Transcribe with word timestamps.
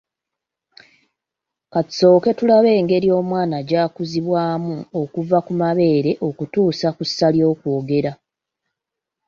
Ka 1.71 1.81
tusooke 1.87 2.31
tulabe 2.37 2.69
engeri 2.79 3.07
omwana 3.19 3.57
gy’akuzibwamu 3.69 4.75
okuva 5.01 5.37
ku 5.45 5.51
mabeere 5.61 6.11
okutuusa 6.27 6.87
ku 6.95 7.03
ssa 7.09 7.27
ly’okwogera. 7.35 8.11